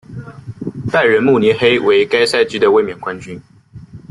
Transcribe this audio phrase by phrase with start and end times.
[0.91, 3.39] 拜仁慕尼黑为该赛季的卫冕冠军。